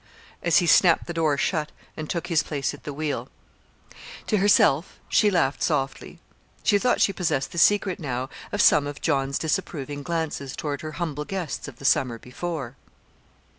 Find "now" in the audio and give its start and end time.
7.99-8.27